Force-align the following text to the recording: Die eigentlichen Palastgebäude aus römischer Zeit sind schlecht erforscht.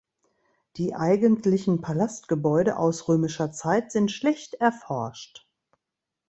Die 0.77 0.95
eigentlichen 0.95 1.81
Palastgebäude 1.81 2.77
aus 2.79 3.07
römischer 3.07 3.51
Zeit 3.51 3.91
sind 3.91 4.11
schlecht 4.11 4.55
erforscht. 4.55 5.47